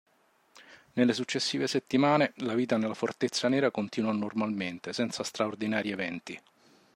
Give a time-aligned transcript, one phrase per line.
[0.93, 6.41] Nelle successive settimane, la vita nella Fortezza Nera continuò normalmente senza straordinari eventi.